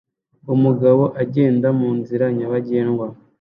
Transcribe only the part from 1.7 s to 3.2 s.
munzira nyabagendwa